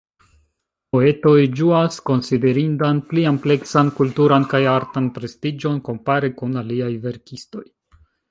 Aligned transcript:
Poetoj 0.95 1.41
ĝuas 1.59 1.97
konsiderindan 2.09 3.01
pli 3.11 3.25
ampleksan 3.33 3.93
kulturan 4.01 4.49
kaj 4.55 4.63
artan 4.73 5.11
prestiĝon 5.19 5.77
kompare 5.91 6.33
kun 6.43 6.57
aliaj 6.65 6.91
verkistoj. 7.07 7.65